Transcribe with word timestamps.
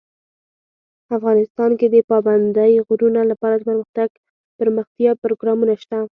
افغانستان 1.17 1.71
کې 1.79 1.87
د 1.89 1.95
پابندی 2.09 2.73
غرونه 2.87 3.21
لپاره 3.31 3.55
دپرمختیا 3.61 5.11
پروګرامونه 5.23 5.73
شته. 5.81 5.97